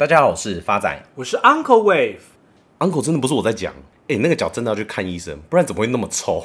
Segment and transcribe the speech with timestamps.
[0.00, 2.20] 大家好，我是发仔，我是 Uncle Wave。
[2.78, 3.74] Uncle 真的不是我在讲，
[4.08, 6.42] 哎，那个脚真的要去看医生，不然怎么会那么臭？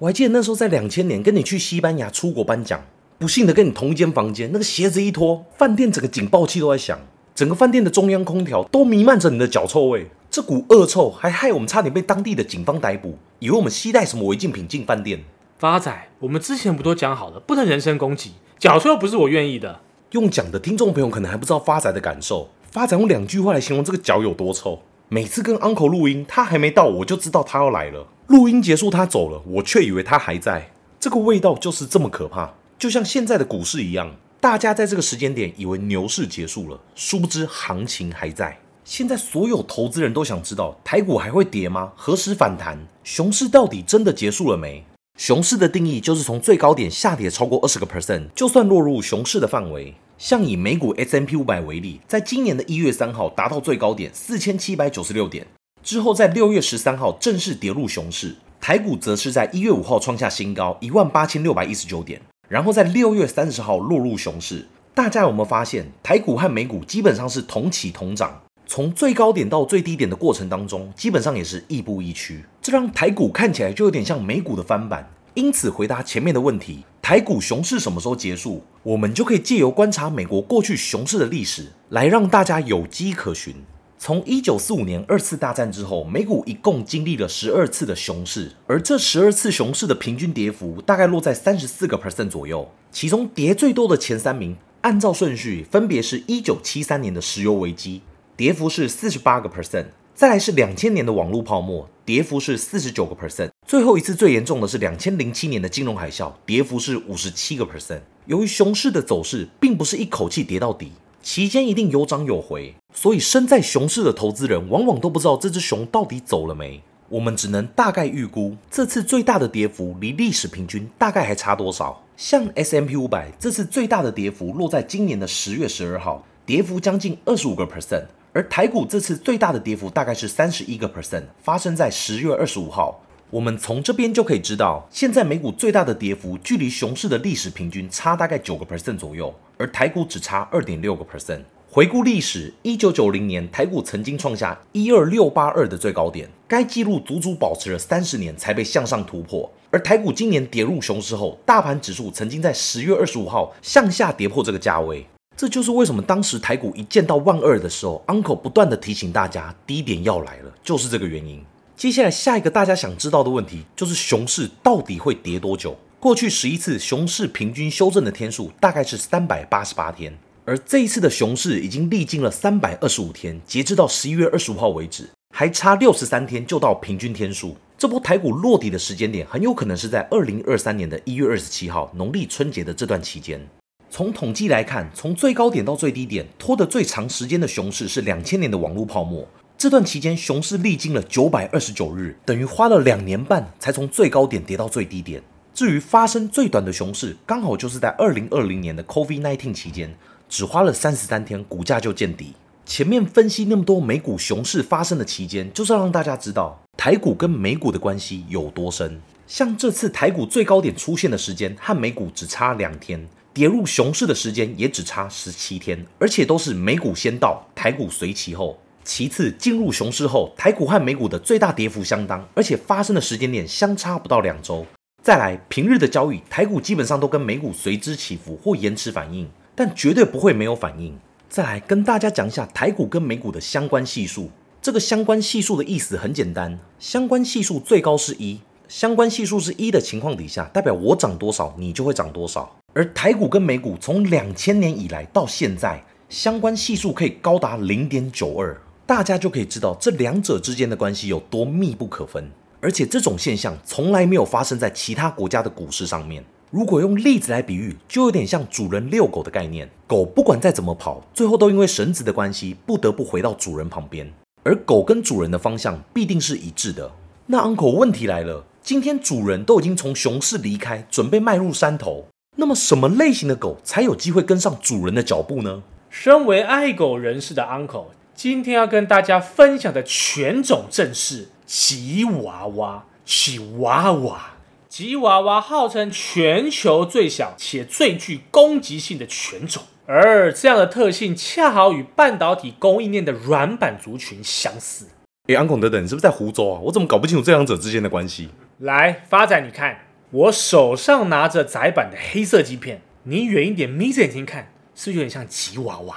[0.00, 2.82] 我还记得那时候在两千年跟你去西班牙出国颁奖，
[3.16, 6.98] 不幸的跟你同一间房间，那个鞋子一脱，饭店整个警报器都在响，
[7.36, 15.22] 整个饭店的中央空调都弥漫着你的脚臭味，这股恶臭还害我们差点被当地的警方逮捕，以为我们携带什么违禁品进饭店。
[15.56, 19.82] 发仔，我们之前不都讲好了，不能人身攻击，脚臭又不是我愿意的。
[20.10, 22.48] 用讲的听众朋友可能还不知道发仔的感受。
[22.70, 24.80] 发展用两句话来形容这个脚有多臭。
[25.08, 28.06] 每次跟 Uncle 录音，他还没到，我就知道他要来了。
[28.26, 30.70] 录音结束，他走了，我却以为他还在。
[31.00, 38.58] 这个味道就是这么可怕，就像现在的股市一样，大家在这个时间点以为牛市结束了，殊不知行情还在。
[38.84, 41.92] 现在所有投资人都想知道，台股还会跌吗？
[41.96, 42.78] 何时反弹？
[43.02, 44.84] 熊市到底真的结束了没？
[45.16, 49.94] 熊市的定义就是从最高点下跌超过二十个 percent，就算落入熊市的范围。
[50.18, 55.46] 像以美股 S&P 五百为例，在今年的一月三号达到最高点四千七百九十六点，
[55.80, 58.34] 之后在六月十三号正式跌入熊市。
[58.60, 64.66] 台股则是在一月五号创下新高一万八千六百一十九点，然后在六月三十号落入熊市。
[64.92, 75.08] 大家有没有发现，台股和美股基本上是同起同涨，从最高点到最低点的过程当中，基本上也是亦步亦趋，这让台股看起来就有点像美股的翻版。
[75.34, 78.62] 因此，回答前面的问题，台股熊市什么时候结束？
[78.82, 83.54] 我们就可以借由观察美国过去熊市的历史，来让大家有迹可循。
[83.98, 92.70] 从一九四五年二次大战之后，美股一共经历了十二次的熊市，而这十二次熊市的平均跌幅大概落在三十四个 percent 左右。
[92.92, 98.02] 其中跌最多的前三名，按照顺序分别是一九七三年的石油危机，
[98.36, 99.86] 跌幅是四十八个 percent。
[100.14, 103.48] 再来是两千年的网络泡沫，跌幅是四十九个 percent。
[103.68, 108.00] 最后一次最严重的是两千零七年的金融海啸，跌幅是五十七个 percent。
[108.24, 110.90] 由于熊市的走势并不是一口气跌到底，
[111.22, 116.82] 期间一定有涨有回，所以身在熊市的投资人往往都不知道这只熊到底走了没。
[117.10, 122.02] 我们只能大概预估，这次最大的跌幅离历史平均大概还差多少。
[122.16, 128.06] 像 S M P 五百这次最大的跌幅落在今年的十月十二号，跌幅将近二十五个 percent。
[128.32, 132.98] 而台股这次最大的跌幅大概是三十一个 percent，发生在十月二十五号。
[133.30, 141.40] 我们从这边就可以知道，现在美股最大的跌幅距离熊市的历史平均差大概九个 percent 左右，而台股只差二点六个 percent。
[141.70, 149.52] 回顾历史，一九九零年台股曾经创下一二六八二的最高点，该纪录足足保持了三十年才被向上突破。
[149.70, 155.06] 而台股今年跌入熊市后，大盘指数曾经在十月二十五号向下跌破这个价位。
[155.36, 161.44] 这就是为什么当时台股一见到万二的时候，Uncle 不断地提醒大家，低点要来了，就是这个原因。
[161.78, 165.78] 接下来下一个大家想知道的问题，就是熊市到底会跌多久？
[166.00, 170.12] 过去十一次熊市平均修正的天数大概是三百八十八天，
[170.44, 177.56] 而这一次的熊市已经历经了三百二十五天，截至到十一月二十五号为止，还差六十三天就到平均天数。
[177.78, 183.40] 这波台股落底的时间点，很有可能是在二零二三年的一月二十七号，农历春节的这段期间。
[183.88, 189.26] 从统计来看，从最高点到最低点拖得最长时间的熊市是两千年的网络泡沫。
[189.58, 195.20] 这段期间，熊市历经了九百二十九日，等于花了两年半才从最高点跌到最低点。
[195.52, 199.92] 至于发生最短的熊市，刚好就是在二零二零年的 COVID-19 期间，
[200.28, 202.34] 只花了三十三天，股价就见底。
[202.64, 209.00] 前面分析那么多美股熊市发生的期间，就是要让大家知道台股跟美股的关系有多深。
[209.26, 213.04] 像这次台股最高点出现的时间和美股只差两天。
[213.34, 218.56] 跌入熊市的时间也只差十七天，而且都是美股先到，台股随其后。
[218.88, 224.64] 其次，进入熊市后，台股和美股的最大跌幅相当，而且发生的时间点相差不到两周。
[225.02, 230.98] 再来，平日的交易，台股基本上都跟美股随之起伏或延迟反应，但绝对不会没有反应。
[231.28, 234.30] 再来，跟大家讲一下台股跟美股的相关系数。
[234.62, 238.40] 这个相关系数的意思很简单，相关系数最高是一。
[238.68, 242.56] 相关系数是一的情况底下，代表我涨多少，你就会涨多少。
[242.72, 248.58] 而台股跟美股从两千年以来到现在，相关系数可以高达零点九二，
[248.88, 252.30] 大家就可以知道这两者之间的关系有多密不可分。
[252.62, 256.24] 而且这种现象从来没有发生在其他国家的股市上面。
[256.50, 264.10] 如果用例子来比喻，就有点像主人遛狗的概念，狗不管再怎么跑，最后都因为绳子的关系，不得不回到主人旁边。
[264.42, 266.90] 而狗跟主人的方向必定是一致的。
[267.26, 268.46] 那 Uncle 问题来了。
[268.62, 272.06] 今天主人都已经从熊市离开，准备迈入山头。
[272.36, 275.62] 那么什么类型的狗才有机会跟上主人的脚步呢？
[275.90, 277.88] 身为爱狗人士的 Uncle，
[278.18, 282.84] 今天要跟大家分享的犬种正是吉娃娃。
[283.04, 284.30] 吉娃娃，
[284.68, 289.62] 吉娃娃号称全球最小且最具攻击性的犬种。
[289.86, 294.86] 而这样的特性恰好与半导体供应链的软板族群相似。
[295.28, 296.60] 哎，Uncle 等等，你是不是在胡诌啊？
[296.64, 298.30] 我怎么搞不清楚这两者之间的关系？
[298.58, 305.96] 来，发仔，你看，我手上拿着窄板的黑色晶片，你远一点眯着眼睛看，是不是有点像吉娃娃？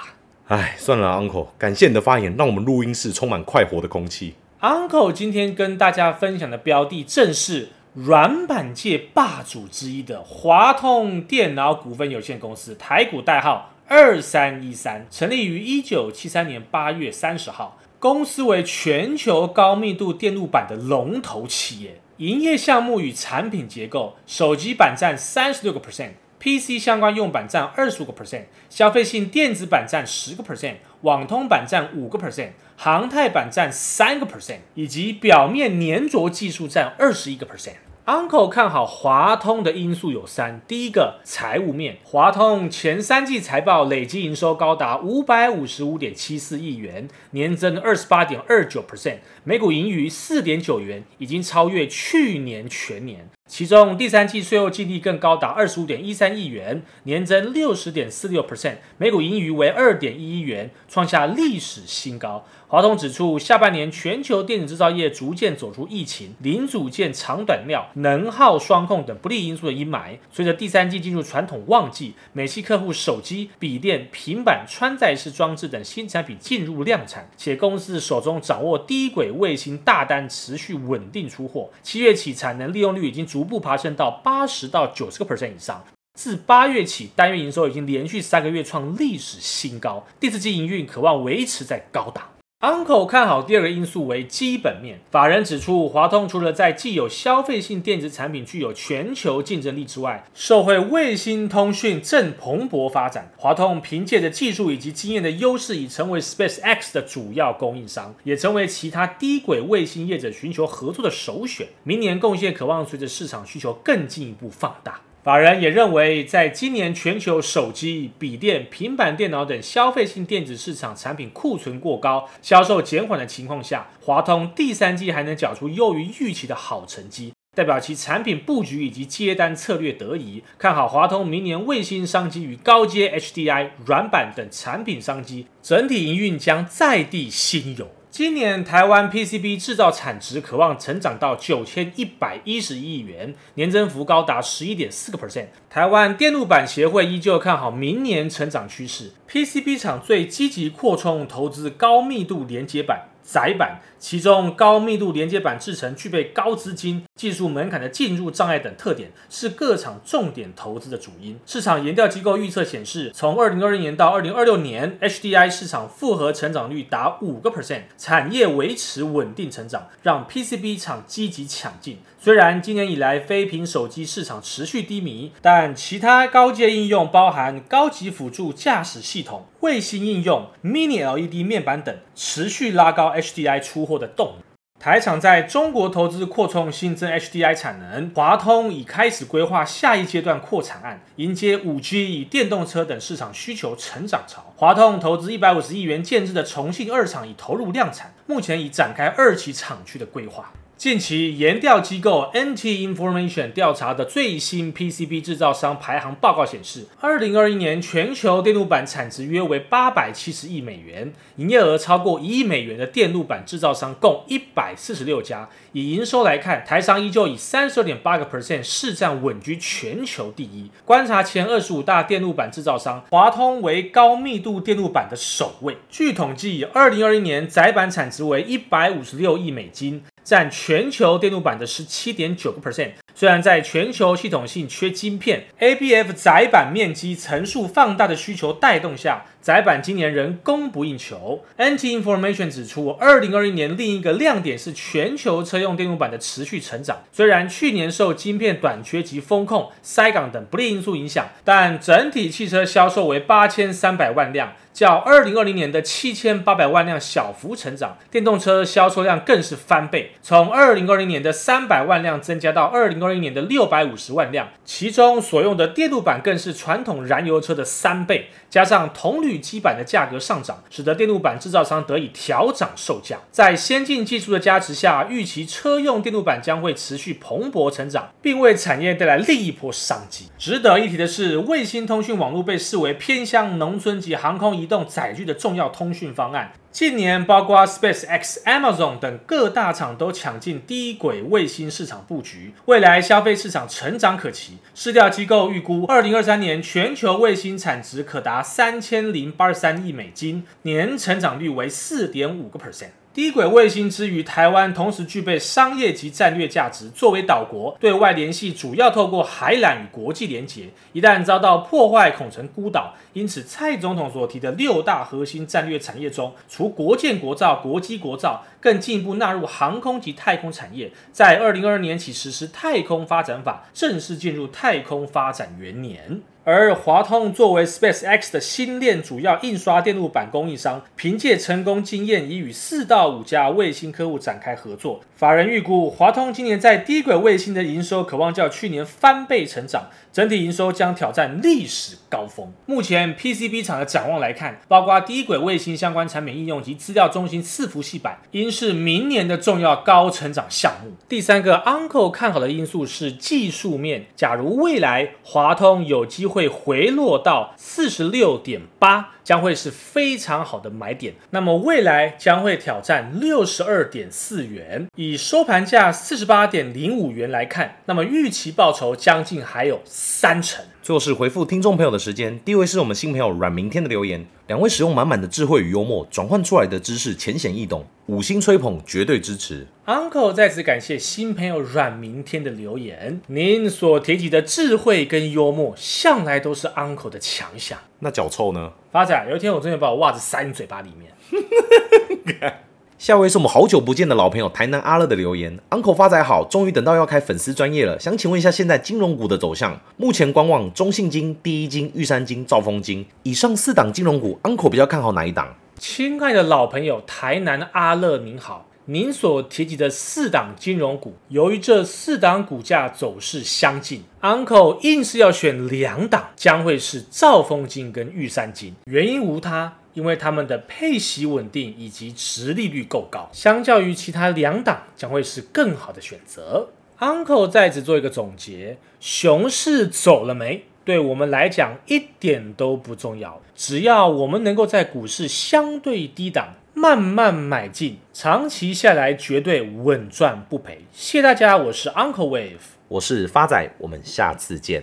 [0.51, 4.33] 哎，算了，Uncle，感谢你的发言，让我们录音室充满快活的空气。
[4.59, 26.09] Uncle 今天跟大家分享的标的正是软板界霸主之一的华通电脑股份有限公司，台股代号二三一三，成立于一九七三年八月三十号，公司为全球高密度电路板的龙头企业，营业项目与产品结构，手机板占三十六个 percent
[26.41, 32.49] PC 相关用板占二十五个 percent，消费性电子板占十个 percent，网通板占五个 percent。
[32.75, 37.75] 航太板占三个 percent，以及表面粘着技术占二十一个 percent。
[38.07, 53.29] Uncle 看好华通的因素有三：第一个，财务面，华通前三季财报累计营收高达五百五十五点七四亿元，年增二十八点二九 percent，每股盈余四点九元，已经超越去年全年。
[53.51, 62.47] 其中第三季税后净利更高达二十五点一三亿元，年增六十点四六 percent，每股盈余为二点一亿元，创下历史新高。
[62.71, 70.17] 华通指出，下半年全球电子制造业逐渐走出疫情、零组件长短料、能耗双控等不利因素的阴霾。
[70.31, 81.69] 随着第三季进入传统旺季，美系客户手机、笔电、平板、穿戴式装置等新产品进入量产，且公司手中掌握低轨卫星大单持续稳定出货。
[81.83, 85.83] 七月起产能利用率已经逐步爬升到八十到九十个 percent 以上。
[86.13, 90.07] 自八月起，单月营收已经连续三个月创历史新高。
[90.21, 92.23] 第四季营运可望维持在高档。
[92.61, 94.99] Uncle 看好第二个因素为基本面。
[95.09, 111.65] 法人指出，华通除了在既有消费性电子产品具有全球竞争力之外，受惠卫星通讯正蓬勃发展，华通凭借着技术以及经验的优势，已成为 SpaceX 的主要供应商，也成为其他低轨卫星业者寻求合作的首选。
[111.83, 115.01] 明年贡献可望随着市场需求更进一步放大。
[115.23, 130.41] 法人也认为，在今年全球手机、笔电、平板电脑等消费性电子市场产品库存过高、销售减缓的情况下，华通第三季还能缴出优于预期的好成绩，代表其产品布局以及接单策略得宜。
[130.57, 137.85] 看好华通明年卫星商机与高阶 HDI 软板等产品商机，整体营运将在地新猷。
[138.21, 145.47] 今年台湾 PCB 制造产值渴望成长到九千一百一十亿元，年增幅高达十一点四个 percent。
[145.71, 153.07] 台湾电路板协会依旧看好明年成长趋势，PCB 厂最积极扩充投资高密度连接板。
[153.23, 161.39] 窄板，其中高密度连接板制程具备高资金、技术门槛的进入障碍等特点，是各厂重点投资的主因。
[161.45, 171.99] 市场研调机构预测显示，从二零二零年到二零二六年，HDI 市场复合成长率达五个 percent，产业维持稳定成长，让 PCB 厂积极抢进。
[172.19, 184.35] 虽然今年以来非屏手机市场持续低迷，但其他高阶应用，包含高级辅助驾驶系统、卫星应用、Mini LED 面板等，持续拉高 HDI 出货的动。
[184.79, 194.51] 台厂在中国投资扩充新增 HDI 产能，华通已开始规划下一阶段扩产案，迎接 5G 与电动车等市场需求成长潮。
[194.55, 200.51] 华通投资一百五十亿元建制的重庆二厂已投入量产，目前已展开二期厂区的规划。
[200.81, 215.47] 近期研调机构 NT Information 调查的最新 PCB 制造商排行报告显示，二零二一年全球电路板产值约为八百七十亿美元，营业额超过一亿美元的电路板制造商共一百四十六家。
[215.73, 220.71] 以营收来看，台商依旧以三十二点八个 percent 市占稳居全球第一。
[220.83, 225.77] 观察前二十五大电路板制造商，华通为高密度电路板的首位。
[225.91, 230.01] 据统计，二零二一年载板产值为一百五十六亿美金。
[230.23, 232.91] 占全球电路板的十七点九个 percent。
[233.13, 241.43] 虽然在全球系统性缺晶片，ABF 载板面积层数放大的需求带动下，窄板今年仍供不应求。
[241.57, 247.03] NT Information 指出，二零二一年另一个亮点是全球车用电路板的持续成长。
[247.11, 273.17] 虽然去年受晶片短缺及风控、塞港等不利因素影响，但整体汽车销售为八千三百万辆，较二零二零年的七千八百万辆小幅成长，电动车销售量更是翻倍，从二零二零年的三百万辆增加到二零二一年的六百五十万辆，其中所用的电路板更是传统燃油车的三倍，加上铜铝基板的价格上涨，使得电路板制造商得以调涨售价。
[273.31, 280.27] 在先进技术的加持下，预期车用电路板将会持续蓬勃成长，并为产业带来另一波商机。
[280.37, 286.51] 值得一提的是，卫星通讯网络被视为偏向、农村及航空移动载具的重要通讯方案。
[286.71, 294.57] 近年，包括 SpaceX、Amazon 等各大厂都抢进低轨卫星市场布局，未来消费市场成长可期。
[294.73, 302.91] 市调机构预估，二零二三年全球卫星产值可达三千零八十三亿美金，年成长率为四点五个 percent。
[303.13, 306.87] 低轨卫星之于台湾，同时具备商业及战略价值。
[306.91, 312.93] 作为岛国，对外联系主要透过海缆与国际连结，一旦遭到破坏，恐成孤岛。
[313.11, 320.89] 因此，蔡总统所提的六大核心战略产业中，除国建国造、国机国造，更进一步纳入航空及太空产业。
[321.11, 326.21] 在二零二二年起实施太空发展法，正式进入太空发展元年。
[326.43, 335.01] 而华通作为 SpaceX 的新链主要印刷电路板供应商，凭借成功经验，已与四到五家卫星客户展开合作。
[335.15, 342.51] 法人预估，华通今年在低轨卫星的营收可望较去年翻倍成长，整体营收将挑战历史高峰。
[342.65, 350.93] 目前 PCB 厂的展望来看，包括低轨卫星相关产品应用及资料中心伺服器板，应是明年的重要高成长项目。
[351.07, 359.09] 第三个 Uncle 看好的因素是技术面，假如未来华通有机会会回落到四十六点八。
[359.23, 370.65] 将会是非常好的买点，那么未来将会挑战六十二点四元，以收盘价四十八点零五元来看，那么预期报酬将近还有三成。
[370.91, 379.65] 最后是回复听众朋友的时间，第一位是我们新朋友阮明天的留言，两位使用满满的智慧与幽默转换出来的知识浅显易懂，五星吹捧绝对支持。
[379.85, 387.79] Uncle 在此感谢新朋友阮明天的留言，您所提及的智慧跟幽默向来都是 Uncle 的强项。
[387.99, 388.73] 那脚臭呢？
[388.91, 391.13] 发仔，有一天我真的把我袜子塞你嘴巴里面。
[393.01, 405.51] 下位是我们好久不见的老朋友台南阿乐的留言，Uncle 发财好，终于等到要开粉丝专业了，想请问一下现在金融股的走向，目前观望中信金、第一金、玉山金、兆丰金以上四档金融股，Uncle 比较看好哪一档？
[405.79, 419.73] 亲爱的老朋友台南阿乐您好，您所提及的四档金融股，由于这四档股价走势相近，Uncle 硬是要选两档，将会是兆丰金跟玉山金，原因无他。
[419.93, 426.69] 因为他们的配息稳定以及殖利率够高，相较于其他两档，将会是更好的选择。
[426.99, 430.65] Uncle 在此做一个总结：熊市走了没？
[430.83, 440.85] 对我们来讲一点都不重要，只要我们能够在股市相对低档慢慢买进，长期下来绝对稳赚不赔。
[440.91, 442.57] 谢谢大家，我是 Uncle Wave，
[442.87, 444.79] 我是发仔，我们下次见。